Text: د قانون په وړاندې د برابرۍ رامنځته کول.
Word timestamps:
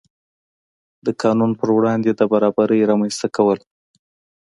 د 1.05 1.07
قانون 1.21 1.51
په 1.59 1.65
وړاندې 1.77 2.09
د 2.13 2.21
برابرۍ 2.31 2.81
رامنځته 2.89 3.27
کول. 3.35 3.59